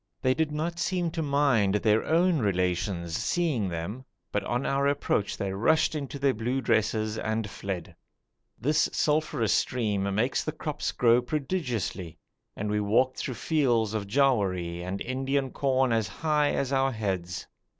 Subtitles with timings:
[0.23, 5.37] They did not seem to mind their own relations seeing them, but on our approach
[5.37, 7.95] they rushed into their blue dresses and fled.
[8.59, 12.17] This sulphureous stream makes the crops grow prodigiously,
[12.55, 17.45] and we walked through fields of jowari and Indian corn as high as our heads.